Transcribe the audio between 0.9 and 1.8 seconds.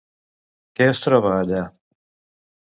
es troba allà?